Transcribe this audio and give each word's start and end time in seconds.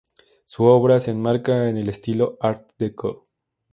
Su 0.47 0.63
obra 0.63 0.99
se 0.99 1.11
enmarca 1.11 1.69
en 1.69 1.77
el 1.77 1.87
estilo 1.87 2.35
Art-Decó. 2.39 3.27